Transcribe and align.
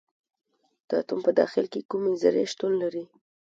د 0.87 0.89
اتوم 1.01 1.19
په 1.25 1.31
داخل 1.39 1.65
کې 1.71 1.87
کومې 1.89 2.13
ذرې 2.21 2.43
شتون 2.51 2.71
لري. 2.81 3.03